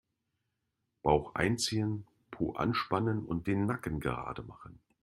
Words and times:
Bauch 1.03 1.35
einziehen, 1.35 2.07
Po 2.31 2.53
anspannen 2.53 3.23
und 3.23 3.45
den 3.45 3.67
Nacken 3.67 3.99
gerade 3.99 4.41
machen. 4.41 4.79